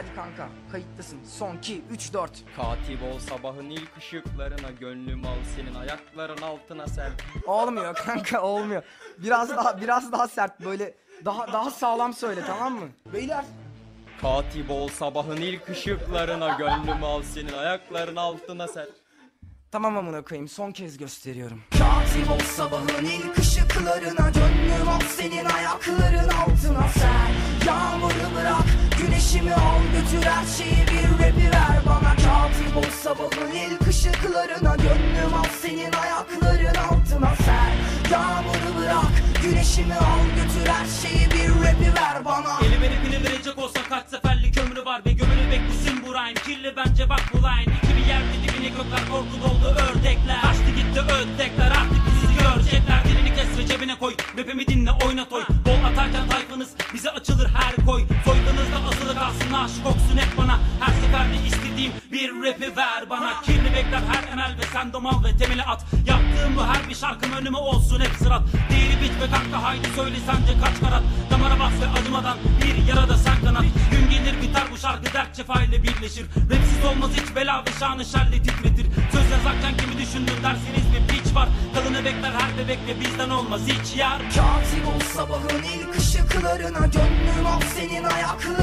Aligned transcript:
Hadi 0.00 0.14
kanka 0.14 0.48
kayıttasın. 0.72 1.18
Son 1.38 1.56
2 1.56 1.82
3 1.90 2.12
4. 2.12 2.30
Katip 2.56 3.02
ol 3.02 3.18
sabahın 3.18 3.70
ilk 3.70 3.96
ışıklarına 3.98 4.70
Gönlüm 4.80 5.26
al 5.26 5.36
senin 5.56 5.74
ayakların 5.74 6.42
altına 6.42 6.86
ser 6.86 7.12
Olmuyor 7.46 7.94
kanka 7.94 8.42
olmuyor. 8.42 8.82
Biraz 9.18 9.50
daha 9.50 9.80
biraz 9.80 10.12
daha 10.12 10.28
sert 10.28 10.60
böyle 10.64 10.94
daha 11.24 11.52
daha 11.52 11.70
sağlam 11.70 12.12
söyle 12.14 12.40
tamam 12.46 12.74
mı? 12.74 12.88
Beyler 13.12 13.44
Katip 14.20 14.70
ol 14.70 14.88
sabahın 14.88 15.36
ilk 15.36 15.68
ışıklarına 15.68 16.56
Gönlüm 16.58 17.04
al 17.04 17.22
senin 17.22 17.52
ayakların 17.52 18.16
altına 18.16 18.68
ser 18.68 18.86
tamam 19.72 19.96
amına 19.96 20.22
koyayım 20.22 20.48
son 20.48 20.72
kez 20.72 20.98
gösteriyorum. 20.98 21.62
Katip 21.70 22.30
ol 22.30 22.38
sabahın 22.38 23.04
ilk 23.04 23.38
ışıklarına 23.38 24.30
Gönlüm 24.30 24.88
al 24.88 25.00
senin 25.00 25.44
ayakların 25.44 26.28
altına 26.28 26.88
ser 26.88 27.39
güneşimi 29.40 29.54
al 29.54 29.80
götür 29.92 30.30
her 30.30 30.46
şeyi 30.58 30.86
bir 30.86 31.24
rapi 31.24 31.50
ver 31.50 31.80
bana. 31.86 32.14
Katip 32.14 32.76
ol 32.76 32.90
sabahın 33.02 33.50
ilk 33.54 33.88
ışıklarına. 33.88 34.76
Gönlüm 34.76 35.34
al 35.34 35.44
senin 35.62 35.92
ayakların 35.92 36.74
altına. 36.74 37.36
Ser 37.36 37.72
Yağmuru 38.12 38.78
bırak 38.78 39.12
güneşimi 39.42 39.94
al 39.94 40.24
götür 40.36 40.70
her 40.72 40.86
şeyi 41.02 41.26
bir 41.30 41.48
rapi 41.48 41.94
ver 42.00 42.24
bana. 42.24 42.58
Eli 42.64 42.80
verip 42.80 43.04
bile 43.06 43.22
verecek 43.24 43.58
olsa 43.58 43.80
kaç 43.88 44.08
seferlik 44.08 44.58
ömrü 44.58 44.84
var 44.84 45.02
Ve 45.06 45.12
gömülü 45.12 45.50
beklesin 45.50 46.06
bu 46.06 46.14
rhyme. 46.14 46.34
Kirli 46.34 46.76
bence 46.76 47.08
bak 47.08 47.22
bu 47.32 47.38
line. 47.38 47.74
İki 47.82 47.96
bir 47.96 48.06
yerde 48.06 48.36
dibine 48.42 48.68
gökler 48.68 49.04
korku 49.10 49.36
doldu 49.44 49.68
ördekler. 49.68 50.40
Kaçtı 50.42 50.70
gitti 50.76 51.00
ördekler 51.00 51.70
artık 51.70 52.02
bizi 52.06 52.34
görecekler 52.42 53.04
Dilini 53.04 53.34
kes 53.34 53.58
ve 53.58 53.66
cebine 53.66 53.98
koy. 53.98 54.14
Rapimi 54.38 54.66
dinle 54.66 54.90
oynat 55.06 55.32
oy 55.32 55.42
Bol 55.66 55.84
atarken 55.92 56.28
tayfanız 56.28 56.68
bize 56.94 57.10
açılır 57.10 57.50
her 57.54 57.86
koy. 57.86 58.02
Soyduğunuzda 58.24 58.39
kalsın 59.30 59.54
aşık 59.54 59.86
olsun 59.86 60.16
hep 60.16 60.38
bana. 60.38 60.58
Her 60.80 60.92
seferde 60.92 61.46
istediğim 61.46 61.92
bir 62.12 62.28
rapi 62.28 62.76
ver 62.76 63.10
bana. 63.10 63.40
Kirli 63.42 63.74
bekler 63.74 64.02
her 64.12 64.32
emel 64.32 64.56
ve 64.58 64.62
sen 64.72 64.92
domal 64.92 65.24
ve 65.24 65.36
temeli 65.36 65.62
at. 65.62 65.84
Yaptığım 66.06 66.56
bu 66.56 66.64
her 66.64 66.88
bir 66.88 66.94
şarkım 66.94 67.32
önüme 67.32 67.58
olsun 67.58 68.00
hep 68.00 68.12
sırat. 68.18 68.42
Değeri 68.70 69.02
bit 69.02 69.22
ve 69.22 69.30
kanka 69.30 69.62
haydi 69.62 69.88
söyle 69.96 70.16
sence 70.26 70.60
kaç 70.64 70.80
karat? 70.80 71.02
Damara 71.30 71.60
bas 71.60 71.72
ve 71.82 72.00
acımadan 72.00 72.38
bir 72.62 72.88
yarada 72.88 73.16
sen 73.16 73.44
kanat. 73.44 73.64
Gün 73.90 74.10
gelir 74.10 74.42
biter 74.42 74.64
bu 74.72 74.78
şarkı 74.78 75.14
dert 75.14 75.34
cefa 75.34 75.62
ile 75.62 75.82
birleşir. 75.82 76.26
Rapsiz 76.50 76.84
olmaz 76.88 77.10
hiç 77.16 77.36
bela 77.36 77.64
ve 77.66 77.70
şanı 77.80 78.04
şerle 78.04 78.42
titretir. 78.42 78.86
Söz 79.12 79.30
yazarken 79.30 79.76
kimi 79.76 79.98
düşündün 80.02 80.42
dersiniz 80.42 80.86
bir 80.94 81.14
piç 81.14 81.34
var. 81.34 81.48
Kalını 81.74 82.04
bekler 82.04 82.32
her 82.32 82.58
bebek 82.58 82.78
ve 82.88 83.00
bizden 83.00 83.30
olmaz 83.30 83.60
hiç 83.66 83.96
yar 83.96 84.18
Katip 84.18 84.86
ol 84.88 85.00
sabahın 85.14 85.62
ilk 85.62 85.96
ışıklarına 85.96 86.86
Gönlüm 86.86 87.46
al 87.46 87.60
senin 87.76 88.04
ayakların 88.04 88.59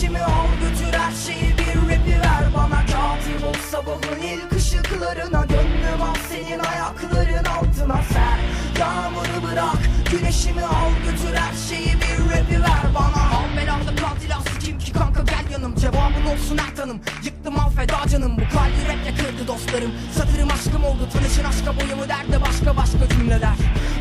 güneşimi 0.00 0.24
al 0.24 0.46
götür 0.60 0.98
her 0.98 1.12
şeyi 1.12 1.58
bir 1.58 1.92
rapi 1.92 2.20
ver 2.20 2.54
bana. 2.56 2.80
Katip 2.80 3.44
ol 3.44 3.54
sabahın 3.70 4.22
ilk 4.22 4.52
ışıklarına 4.52 5.44
Gönlüm 5.44 6.02
al 6.02 6.14
senin 6.28 6.58
ayakların 6.58 7.44
altına. 7.44 8.02
Ser 8.02 8.38
Yağmuru 8.80 9.50
bırak 9.50 9.78
güneşimi 10.10 10.62
al 10.62 10.90
götür 11.04 11.34
her 11.34 11.54
şeyi 11.68 11.94
bir 11.94 12.30
rapi 12.30 12.62
ver 12.62 12.94
bana. 12.94 13.22
Al 13.36 13.56
belamda 13.56 13.94
katilası 13.96 14.58
kim 14.58 14.78
ki 14.78 14.92
kanka 14.92 15.22
gel 15.22 15.52
yanım. 15.52 15.74
Cevabın 15.74 16.26
olsun 16.32 16.58
her 16.58 16.76
tanım 16.76 17.00
Yıktım 17.24 17.58
al 17.58 17.70
feda 17.70 18.08
canım. 18.08 18.32
Bu 18.32 18.56
kalbi 18.56 18.82
raple 18.88 19.14
kırdı 19.14 19.48
dostlarım. 19.48 19.90
Satırım 20.14 20.50
aşkım 20.50 20.84
oldu 20.84 21.08
tanışın 21.12 21.44
aşka 21.44 21.80
boyumu 21.80 22.08
derde 22.08 22.42
başka 22.42 22.76
başka 22.76 23.08
cümleler. 23.08 23.56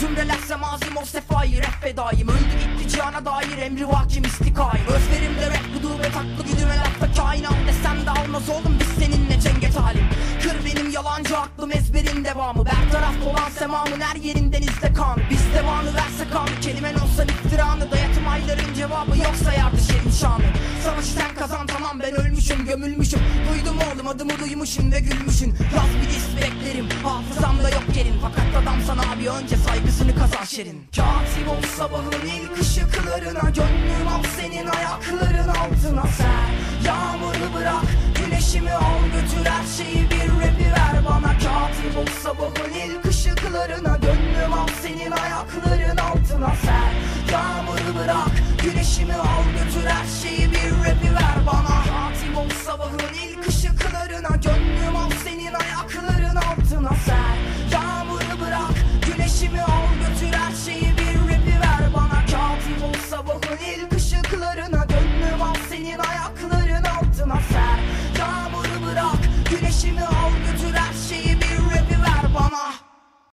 Zümrelerse 0.00 0.56
mazim 0.56 0.96
o 0.96 1.04
sefayı 1.04 1.58
rap 1.58 1.82
fedayım 1.82 2.28
Öldü 2.28 2.61
cihana 2.92 3.24
dair 3.24 3.58
emri 3.58 3.88
vakim 3.88 4.24
istikayım 4.24 4.86
Özlerimde 4.86 5.46
rap 5.46 5.66
gudubet 5.74 6.14
haklı 6.16 6.44
güdüme 6.52 6.76
lafta 6.76 7.22
kain 7.22 7.44
al 7.44 7.66
desem 7.66 8.06
de 8.06 8.10
almaz 8.10 8.48
oğlum 8.48 8.76
biz 8.80 9.04
seninle 9.04 9.40
cenge 9.40 9.70
talim 9.70 10.06
Kır 10.42 10.64
benim 10.64 10.90
yalancı 10.90 11.38
aklım 11.38 11.72
ezberin 11.72 12.24
devamı. 12.24 12.64
Bertaraf 12.64 13.14
olan 13.26 13.50
semamın 13.58 14.00
her 14.00 14.16
yerinden 14.16 14.62
izle 14.62 14.92
kan. 14.92 15.18
Biz 15.30 15.54
devanı 15.54 15.94
verse 15.94 16.24
kan 16.32 16.48
Kelimen 16.60 16.94
olsan 16.94 17.28
iftiranı. 17.28 17.90
Dayatım 17.90 18.28
ayların 18.28 18.74
cevabı 18.74 19.18
yoksa 19.18 19.52
yardı 19.52 19.80
şerin 20.12 20.20
şanı 20.20 20.44
Savaşı 20.84 21.08
sen 21.08 21.34
kazan 21.34 21.66
tamam 21.66 22.00
ben 22.00 22.14
ölmüşüm 22.14 22.66
gömülmüşüm. 22.66 23.20
Duydum 23.50 23.76
oğlum 23.78 24.06
adımı 24.08 24.38
duymuşum 24.40 24.92
ve 24.92 25.00
gülmüşün. 25.00 25.48
Yaz 25.48 25.90
bir 26.02 26.08
diss 26.10 26.36
beklerim 26.36 26.88
hafızamda 27.04 27.70
yok 27.70 27.84
yerin 27.96 28.14
Fakat 28.22 28.62
adam 28.62 28.76
sana 28.86 29.02
abi 29.12 29.28
önce 29.30 29.56
saygısını 29.56 30.14
kazan 30.14 30.44
şerin 30.44 30.82
Katip 30.96 31.48
ol 31.48 31.62
sabahın 31.76 32.26
ilk 32.26 32.60
ışıklarına 32.60 33.50
Gönlüm 33.50 34.08
al 34.08 34.22
senin 34.36 34.66
ayakların 34.66 35.48
altına. 35.48 36.02
Ser 36.02 36.48
Yağmuru 36.86 37.54
bırak 37.56 37.84
güneşimi 38.14 38.72
al 38.72 39.02
götür 39.14 39.50
her 39.50 39.66
şeyi 39.76 40.10
bir 40.10 40.28
rapi 40.28 40.72
ver 40.72 41.04
bana. 41.08 41.32
Katip 41.32 41.96
ol 41.98 42.06
sabahın 42.22 42.72
ilk 42.86 43.06
ışıklarına 43.06 43.96
Gönlüm 43.96 44.52
al 44.52 44.68
senin 44.82 45.10
ayakların 45.10 45.96
altına. 45.96 46.54
Ser 46.64 46.92
Yağmuru 47.32 47.98
bırak 47.98 48.32
güneşimi 48.62 49.14
al 49.14 49.44
götür 49.56 49.81